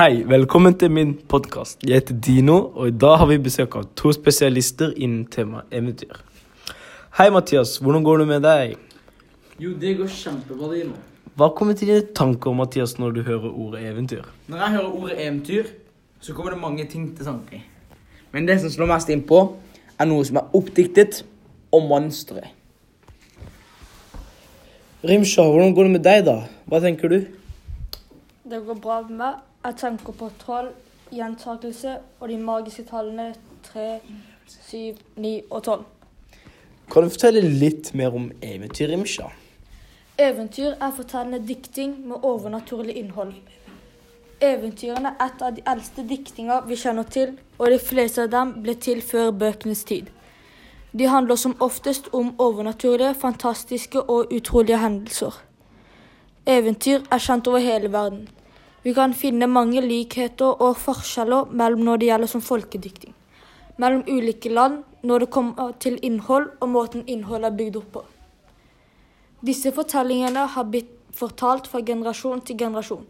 Hei, 0.00 0.22
velkommen 0.24 0.72
til 0.80 0.88
min 0.88 1.10
podkast. 1.28 1.82
Jeg 1.84 1.98
heter 1.98 2.14
Dino, 2.24 2.54
og 2.72 2.88
i 2.88 2.92
dag 2.96 3.18
har 3.20 3.26
vi 3.28 3.34
besøk 3.36 3.74
av 3.76 3.82
to 4.00 4.08
spesialister 4.16 4.94
innen 4.96 5.26
temaet 5.28 5.74
eventyr. 5.76 6.22
Hei, 7.18 7.26
Mathias. 7.28 7.74
Hvordan 7.84 8.06
går 8.06 8.22
det 8.22 8.26
med 8.30 8.40
deg? 8.46 8.78
Jo, 9.60 9.74
det 9.82 9.90
går 9.98 10.08
kjempebra, 10.08 10.70
Dino. 10.72 10.96
Hva 11.36 11.50
kommer 11.58 11.76
til 11.76 11.90
dine 11.90 12.14
tanker, 12.16 12.54
Mathias, 12.56 12.94
når 12.96 13.12
du 13.18 13.20
hører 13.26 13.50
ordet 13.50 13.82
eventyr? 13.90 14.30
Når 14.48 14.62
jeg 14.62 14.74
hører 14.78 14.96
ordet 15.02 15.18
eventyr, 15.26 15.68
så 16.24 16.32
kommer 16.38 16.56
det 16.56 16.62
mange 16.62 16.88
ting 16.88 17.04
til 17.18 17.28
tanke. 17.28 17.60
Men 18.32 18.48
det 18.48 18.56
som 18.64 18.72
slår 18.72 18.88
mest 18.94 19.12
innpå, 19.12 19.42
er 20.00 20.08
noe 20.08 20.24
som 20.24 20.40
er 20.40 20.56
oppdiktet 20.56 21.20
og 21.76 21.84
monstre. 21.92 22.46
Rimsha, 25.04 25.44
hvordan 25.44 25.76
går 25.76 25.90
det 25.90 25.94
med 25.98 26.04
deg, 26.08 26.24
da? 26.32 26.40
Hva 26.64 26.80
tenker 26.88 27.12
du? 27.12 27.20
Det 28.48 28.64
går 28.64 28.80
bra 28.80 29.02
med 29.04 29.16
meg. 29.20 29.46
Jeg 29.64 29.76
tenker 29.76 30.14
på 30.16 30.30
troll, 30.40 30.70
gjentakelse 31.12 31.98
og 32.20 32.28
de 32.30 32.36
magiske 32.40 32.86
tallene 32.88 33.34
3, 33.66 33.98
7, 34.48 34.94
9 35.20 35.32
og 35.50 35.62
12. 35.62 35.82
Kan 36.90 37.04
du 37.04 37.12
fortelle 37.12 37.42
litt 37.44 37.90
mer 37.94 38.16
om 38.16 38.30
eventyr, 38.40 38.94
Imsha? 38.96 39.28
Eventyr 40.16 40.78
er 40.80 40.96
fortellende 40.96 41.42
dikting 41.44 41.92
med 42.08 42.24
overnaturlig 42.24 42.96
innhold. 43.02 43.34
Eventyrene 44.40 45.12
er 45.20 45.28
et 45.28 45.44
av 45.44 45.52
de 45.52 45.66
eldste 45.74 46.06
diktinger 46.08 46.64
vi 46.64 46.80
kjenner 46.80 47.12
til, 47.12 47.36
og 47.58 47.68
de 47.68 47.78
fleste 47.90 48.24
av 48.24 48.32
dem 48.32 48.56
ble 48.64 48.78
til 48.80 49.04
før 49.04 49.28
bøkenes 49.44 49.84
tid. 49.84 50.08
De 50.96 51.04
handler 51.04 51.36
som 51.36 51.58
oftest 51.60 52.08
om 52.16 52.32
overnaturlige, 52.40 53.12
fantastiske 53.14 54.00
og 54.00 54.32
utrolige 54.32 54.80
hendelser. 54.80 55.36
Eventyr 56.48 57.04
er 57.12 57.20
kjent 57.20 57.46
over 57.46 57.60
hele 57.60 57.92
verden. 57.92 58.30
Vi 58.82 58.94
kan 58.94 59.12
finne 59.14 59.46
mange 59.46 59.82
likheter 59.84 60.62
og 60.62 60.78
forskjeller 60.80 61.50
mellom 61.52 61.84
når 61.84 62.00
det 62.00 62.06
gjelder 62.08 62.30
som 62.32 62.44
folkedikting. 62.44 63.12
Mellom 63.76 64.06
ulike 64.08 64.52
land 64.52 64.82
når 65.02 65.24
det 65.24 65.30
kommer 65.34 65.74
til 65.80 65.98
innhold 66.04 66.48
og 66.60 66.68
måten 66.68 67.04
innholdet 67.06 67.50
er 67.50 67.56
bygd 67.58 67.76
opp 67.80 67.90
på. 67.92 68.04
Disse 69.44 69.72
fortellingene 69.72 70.46
har 70.54 70.68
blitt 70.68 70.92
fortalt 71.16 71.68
fra 71.68 71.80
generasjon 71.84 72.40
til 72.44 72.56
generasjon. 72.60 73.04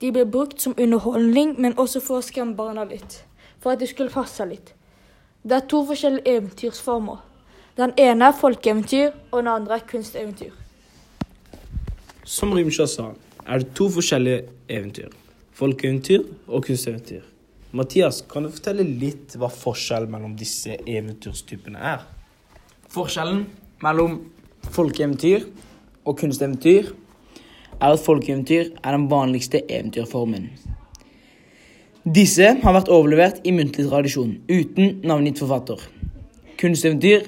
De 0.00 0.10
ble 0.12 0.24
brukt 0.24 0.60
som 0.60 0.74
underholdning, 0.78 1.54
men 1.58 1.76
også 1.78 2.00
for 2.00 2.20
å 2.20 2.24
skremme 2.24 2.56
barna 2.56 2.86
litt. 2.88 3.20
For 3.60 3.74
at 3.74 3.82
de 3.82 3.88
skulle 3.90 4.14
passe 4.14 4.44
litt. 4.48 4.72
Det 5.42 5.56
er 5.56 5.66
to 5.68 5.82
forskjellige 5.88 6.36
eventyrsformer. 6.36 7.20
Den 7.76 7.92
ene 8.00 8.30
er 8.30 8.36
folkeeventyr, 8.36 9.12
og 9.30 9.42
den 9.42 9.50
andre 9.52 9.78
er 9.78 9.86
kunsteventyr. 9.90 10.54
Som 12.24 12.54
Rimsha 12.56 12.86
sa, 12.86 13.10
er 13.50 13.58
det 13.58 13.74
to 13.74 13.88
forskjellige 13.90 14.44
eventyr. 14.70 15.10
Folkeeventyr 15.58 16.22
og 16.48 16.64
kunsteventyr. 16.64 17.24
Mathias, 17.72 18.22
kan 18.30 18.46
du 18.46 18.50
fortelle 18.50 18.84
litt 18.86 19.34
hva 19.38 19.50
forskjellen 19.50 20.10
mellom 20.10 20.36
disse 20.38 20.76
eventyrstypene 20.78 21.78
er? 21.92 22.04
Forskjellen 22.90 23.44
mellom 23.82 24.16
folkeeventyr 24.74 25.46
og 26.04 26.18
kunsteventyr 26.18 26.90
er 27.80 27.94
at 27.94 28.02
folkeeventyr 28.04 28.72
er 28.82 28.96
den 28.96 29.08
vanligste 29.10 29.62
eventyrformen. 29.66 30.50
Disse 32.04 32.54
har 32.62 32.74
vært 32.74 32.90
overlevert 32.90 33.42
i 33.44 33.52
muntlig 33.54 33.86
tradisjon, 33.90 34.38
uten 34.48 35.02
navngitt 35.06 35.42
forfatter. 35.42 35.82
Kunsteventyr 36.60 37.26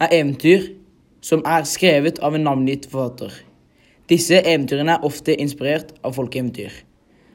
er 0.00 0.14
eventyr 0.14 0.70
som 1.24 1.42
er 1.46 1.66
skrevet 1.68 2.22
av 2.24 2.34
en 2.36 2.46
navngitt 2.46 2.88
forfatter. 2.90 3.45
Disse 4.08 4.38
eventyrene 4.38 4.94
er 4.94 5.06
ofte 5.06 5.34
inspirert 5.34 5.90
av 6.06 6.14
folkeeventyr, 6.14 6.70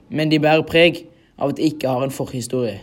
men 0.09 0.31
de 0.31 0.39
bærer 0.39 0.63
preg 0.67 1.01
av 1.37 1.51
at 1.51 1.59
de 1.59 1.67
ikke 1.67 1.91
har 1.91 2.05
en 2.05 2.13
forhistorie. 2.15 2.79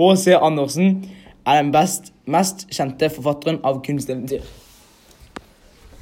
H.C. 0.00 0.32
Andersen 0.32 1.04
er 1.44 1.60
den 1.60 1.72
best, 1.74 2.08
mest 2.24 2.64
kjente 2.72 3.10
forfatteren 3.12 3.60
av 3.68 3.82
kunsteventyr. 3.84 4.46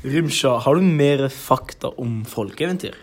Rimsha, 0.05 0.59
har 0.63 0.79
du 0.79 0.87
mer 0.87 1.27
fakta 1.35 1.91
om 1.99 2.21
folkeeventyr? 2.29 2.95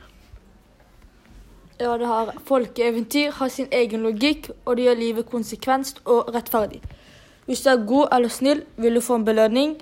Ja, 1.76 1.98
det 2.00 2.08
har 2.08 2.32
Folkeeventyr 2.48 3.34
har 3.36 3.50
sin 3.52 3.68
egen 3.72 4.06
logikk, 4.08 4.48
og 4.64 4.78
det 4.78 4.86
gjør 4.86 5.02
livet 5.02 5.28
konsekvenst 5.28 6.00
og 6.06 6.32
rettferdig. 6.32 6.80
Hvis 7.46 7.62
du 7.62 7.70
er 7.70 7.86
god 7.86 8.08
eller 8.16 8.30
snill, 8.30 8.64
vil 8.78 8.96
du 8.96 9.02
få 9.02 9.20
en 9.20 9.26
belønning. 9.26 9.76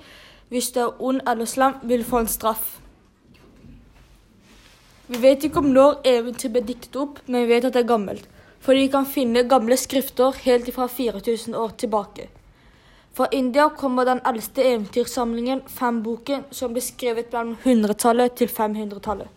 Hvis 0.50 0.72
du 0.72 0.80
er 0.84 1.02
ond 1.02 1.22
eller 1.28 1.46
slem, 1.46 1.80
vil 1.84 2.04
du 2.04 2.10
få 2.10 2.24
en 2.24 2.28
straff. 2.28 2.80
Vi 5.08 5.20
vet 5.22 5.44
ikke 5.44 5.60
om 5.60 5.72
når 5.76 6.02
eventyr 6.08 6.52
ble 6.52 6.64
diktet 6.68 6.96
opp, 7.00 7.20
men 7.28 7.44
vi 7.44 7.56
vet 7.56 7.68
at 7.68 7.76
det 7.76 7.84
er 7.84 7.92
gammelt. 7.92 8.28
Fordi 8.64 8.86
vi 8.86 8.92
kan 8.92 9.06
finne 9.06 9.44
gamle 9.48 9.76
skrifter 9.78 10.36
helt 10.46 10.70
fra 10.76 10.88
4000 10.88 11.56
år 11.56 11.76
tilbake. 11.78 12.30
Fra 13.14 13.28
India 13.32 13.68
kommer 13.70 14.06
den 14.06 14.22
eldste 14.26 14.64
eventyrsamlingen, 14.64 15.62
Femboken, 15.68 16.48
som 16.52 16.74
ble 16.74 16.82
skrevet 16.82 17.34
mellom 17.36 17.58
100-tallet 17.62 18.34
til 18.40 18.50
500-tallet. 18.50 19.28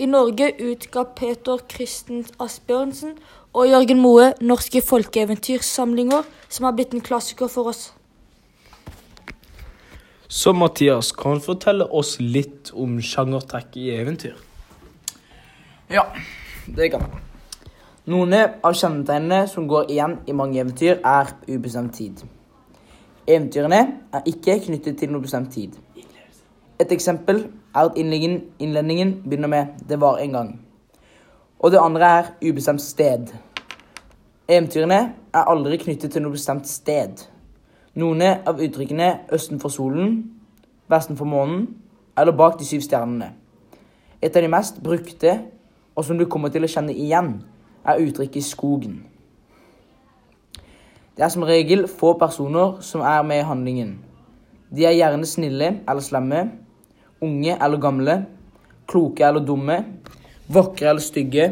I 0.00 0.06
Norge 0.08 0.46
utga 0.64 1.02
Peter 1.04 1.60
Kristen 1.68 2.22
Asbjørnsen 2.40 3.18
og 3.52 3.66
Jørgen 3.68 3.98
Moe 4.00 4.30
norske 4.40 4.80
folkeeventyrsamlinger, 4.80 6.24
som 6.48 6.64
har 6.64 6.72
blitt 6.78 6.94
en 6.96 7.02
klassiker 7.04 7.50
for 7.52 7.68
oss. 7.68 7.90
Så 10.24 10.54
Mathias, 10.56 11.10
kan 11.12 11.36
du 11.36 11.44
fortelle 11.44 11.84
oss 11.84 12.14
litt 12.22 12.70
om 12.72 12.96
sjangertrekk 13.04 13.76
i 13.76 13.90
eventyr? 13.98 14.38
Ja, 15.92 16.06
det 16.64 16.92
kan 16.94 17.04
jeg. 17.04 17.20
Noen 18.08 18.32
av 18.38 18.72
kjennetegnene 18.72 19.42
som 19.52 19.68
går 19.68 19.92
igjen 19.92 20.16
i 20.24 20.32
mange 20.32 20.62
eventyr, 20.62 21.02
er 21.04 21.34
ubestemt 21.50 21.92
tid. 21.98 22.24
Eventyrene 23.28 23.82
er 24.16 24.32
ikke 24.32 24.62
knyttet 24.64 24.96
til 25.02 25.12
noe 25.12 25.28
bestemt 25.28 25.52
tid. 25.52 25.76
Et 26.80 26.92
eksempel 26.92 27.42
er 27.74 27.80
at 27.80 27.96
innledningen, 27.96 29.22
begynner 29.22 29.48
med 29.48 29.66
'det 29.88 30.00
var 30.00 30.16
en 30.16 30.30
gang'. 30.30 30.60
Og 31.58 31.70
det 31.70 31.78
andre 31.82 32.18
er 32.18 32.24
ubestemt 32.48 32.80
sted. 32.80 33.26
Eventyrene 34.48 35.12
er 35.34 35.44
aldri 35.44 35.76
knyttet 35.76 36.12
til 36.12 36.22
noe 36.22 36.32
bestemt 36.32 36.68
sted. 36.68 37.28
Noen 37.94 38.22
av 38.22 38.60
uttrykkene 38.60 39.18
'østen 39.32 39.60
for 39.60 39.68
solen', 39.68 40.24
'vesten 40.88 41.16
for 41.16 41.24
månen' 41.24 41.68
eller 42.18 42.32
'bak 42.32 42.58
de 42.58 42.64
syv 42.64 42.80
stjernene'. 42.80 43.30
Et 44.22 44.36
av 44.36 44.42
de 44.42 44.48
mest 44.48 44.82
brukte, 44.82 45.40
og 45.96 46.04
som 46.04 46.18
du 46.18 46.24
kommer 46.24 46.48
til 46.48 46.64
å 46.64 46.66
kjenne 46.66 46.94
igjen, 46.94 47.42
er 47.84 47.98
uttrykket 47.98 48.44
'skogen'. 48.44 49.02
Det 51.16 51.24
er 51.24 51.28
som 51.28 51.42
regel 51.42 51.88
få 51.88 52.18
personer 52.18 52.80
som 52.80 53.00
er 53.00 53.22
med 53.22 53.38
i 53.38 53.42
handlingen. 53.42 53.98
De 54.76 54.84
er 54.84 54.92
gjerne 54.92 55.26
snille 55.26 55.80
eller 55.88 56.00
slemme, 56.00 56.50
unge 57.22 57.56
eller 57.56 57.80
gamle, 57.80 58.14
kloke 58.88 59.24
eller 59.26 59.44
dumme, 59.46 59.76
vakre 60.48 60.90
eller 60.90 61.04
stygge. 61.04 61.48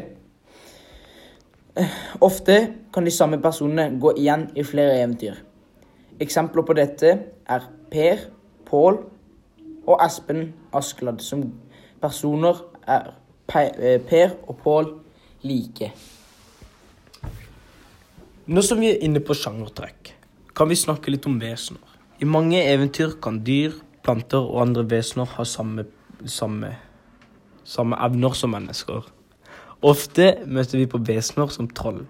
Ofte 2.24 2.56
kan 2.92 3.06
de 3.06 3.12
samme 3.14 3.38
personene 3.42 3.92
gå 4.00 4.14
igjen 4.18 4.48
i 4.58 4.64
flere 4.66 4.98
eventyr. 4.98 5.38
Eksempler 6.18 6.66
på 6.66 6.74
dette 6.74 7.12
er 7.46 7.68
Per, 7.92 8.24
Pål 8.66 8.98
og 9.86 10.02
Espen 10.04 10.48
Askeladd. 10.74 11.22
Som 11.22 11.44
personer 12.02 12.58
er 12.88 13.12
Per 13.46 14.34
og 14.48 14.58
Pål 14.64 14.90
like. 15.46 15.92
Nå 18.48 18.64
som 18.64 18.80
vi 18.80 18.90
er 18.90 19.04
inne 19.04 19.20
på 19.20 19.36
sjangertrekk, 19.36 20.14
kan 20.56 20.70
vi 20.70 20.76
snakke 20.80 21.12
litt 21.12 21.26
om 21.28 21.38
vesener. 21.38 21.84
I 22.18 22.26
mange 22.26 22.58
eventyr 22.64 23.14
kan 23.22 23.38
dyr, 23.44 23.76
planter 24.08 24.40
og 24.40 24.62
andre 24.62 24.86
vesener 24.88 25.28
har 25.36 25.44
samme, 25.44 25.84
samme, 26.24 26.72
samme 27.68 27.98
evner 28.06 28.36
som 28.38 28.54
mennesker. 28.56 29.04
Ofte 29.84 30.30
møter 30.48 30.80
vi 30.80 30.88
på 30.88 31.02
vesener 31.04 31.52
som 31.52 31.68
troll. 31.68 32.06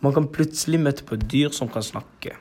Man 0.00 0.14
kan 0.14 0.30
plutselig 0.30 0.78
møte 0.80 1.04
på 1.04 1.18
dyr 1.18 1.50
som 1.52 1.68
kan 1.68 1.82
snakke. 1.82 2.36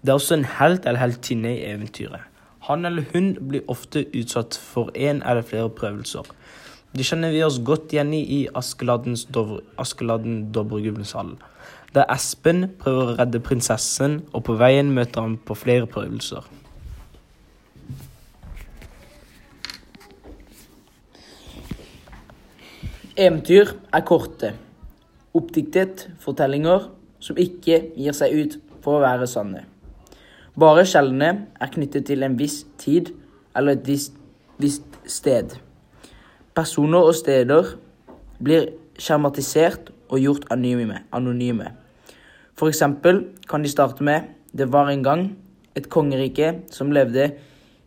Det 0.00 0.10
er 0.10 0.16
også 0.16 0.38
en 0.38 0.48
helt 0.56 0.86
eller 0.86 1.02
heltinne 1.04 1.52
i 1.58 1.66
eventyret. 1.68 2.24
Han 2.68 2.88
eller 2.88 3.04
hun 3.12 3.34
blir 3.50 3.68
ofte 3.68 4.06
utsatt 4.16 4.56
for 4.58 4.90
en 4.96 5.22
eller 5.22 5.44
flere 5.46 5.68
prøvelser. 5.70 6.24
Det 6.96 7.04
kjenner 7.04 7.34
vi 7.34 7.44
oss 7.44 7.60
godt 7.60 7.92
igjen 7.92 8.14
i 8.16 8.22
i 8.40 8.40
Askeladden 8.56 10.38
Dovregubbens 10.54 11.12
hall. 11.12 11.36
Der 11.94 12.08
Espen 12.12 12.70
prøver 12.80 13.12
å 13.12 13.18
redde 13.20 13.40
prinsessen, 13.44 14.22
og 14.32 14.44
på 14.48 14.56
veien 14.60 14.90
møter 14.96 15.24
han 15.24 15.36
på 15.36 15.56
flere 15.56 15.86
prøvelser. 15.86 16.48
Eventyr 23.18 23.72
er 23.90 24.02
korte, 24.06 24.52
oppdiktet 25.34 26.04
fortellinger 26.22 26.84
som 27.18 27.38
ikke 27.42 27.80
gir 27.98 28.14
seg 28.14 28.36
ut 28.38 28.52
for 28.84 28.94
å 28.94 29.02
være 29.02 29.26
sanne. 29.26 29.64
Bare 30.54 30.84
sjeldne 30.86 31.32
er 31.58 31.72
knyttet 31.74 32.06
til 32.06 32.22
en 32.22 32.36
viss 32.38 32.60
tid 32.78 33.10
eller 33.58 33.74
et 33.74 33.90
visst 33.90 34.14
visst 34.62 35.00
sted. 35.10 35.56
Personer 36.54 37.10
og 37.10 37.16
steder 37.18 37.72
blir 38.38 38.70
skjermatisert 39.02 39.90
og 40.14 40.22
gjort 40.22 40.46
anonyme. 40.54 41.02
anonyme. 41.10 41.74
For 42.54 42.68
eksempel 42.68 43.24
kan 43.48 43.62
de 43.62 43.68
starte 43.68 44.04
med 44.04 44.30
Det 44.54 44.72
var 44.72 44.90
en 44.90 45.02
gang 45.02 45.36
et 45.74 45.90
kongerike 45.90 46.62
som 46.70 46.92
levde 46.92 47.32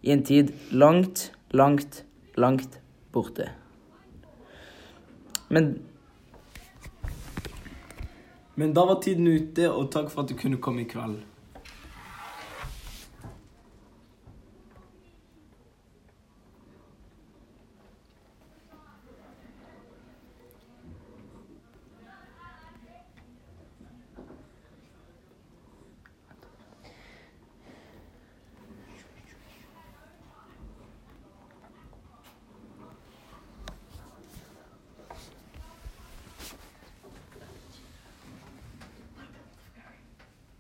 i 0.04 0.12
en 0.12 0.24
tid 0.24 0.52
langt, 0.72 1.32
langt, 1.52 2.04
langt 2.36 2.80
borte. 3.14 3.61
Men 5.52 5.74
Men 8.56 8.74
da 8.74 8.86
var 8.86 9.00
tiden 9.02 9.28
ute, 9.28 9.72
og 9.72 9.92
takk 9.92 10.10
for 10.12 10.24
at 10.24 10.30
du 10.30 10.36
kunne 10.38 10.60
komme 10.62 10.84
i 10.84 10.90
kveld. 10.90 11.22